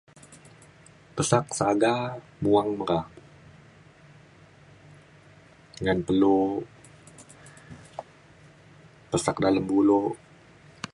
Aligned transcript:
pesak 1.15 1.45
saga 1.59 1.93
muang 2.43 2.69
meka 2.79 2.99
ngan 5.83 5.99
pelo 6.07 6.37
pesak 9.11 9.35
dalem 9.43 9.65
bulok 9.69 10.09